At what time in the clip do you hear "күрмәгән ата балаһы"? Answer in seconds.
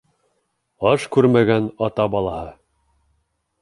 1.17-2.53